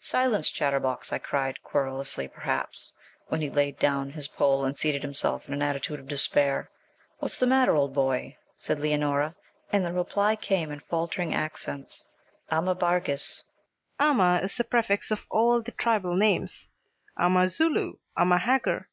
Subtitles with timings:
[0.00, 2.92] 'Silence, chatterbox!' I cried, querulously perhaps,
[3.28, 6.72] when he laid down his pole and seated himself in an attitude of despair.
[7.20, 9.36] 'What's the matter, old boy?' asked Leonora,
[9.72, 12.08] and the reply came in faltering accents
[12.48, 13.44] 'The Ama Barghîs!'
[14.00, 16.66] Ama is the prefix of all the tribal names;
[17.16, 18.88] Ama Zulu, Ama Hagger.